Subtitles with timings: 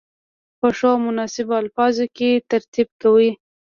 [0.59, 3.29] په ښو او مناسبو الفاظو کې ترتیب کړي.